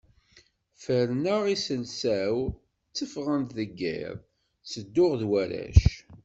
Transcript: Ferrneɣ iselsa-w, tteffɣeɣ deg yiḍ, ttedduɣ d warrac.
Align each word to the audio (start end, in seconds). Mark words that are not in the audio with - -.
Ferrneɣ 0.83 1.43
iselsa-w, 1.55 2.35
tteffɣeɣ 2.89 3.41
deg 3.57 3.71
yiḍ, 3.79 4.15
ttedduɣ 4.63 5.11
d 5.19 5.23
warrac. 5.29 5.83